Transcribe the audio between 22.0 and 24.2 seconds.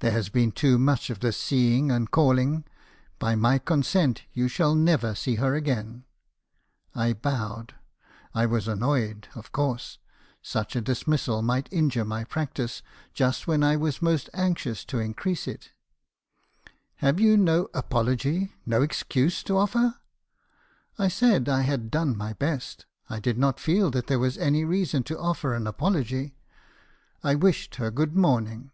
my best; I did not feel that there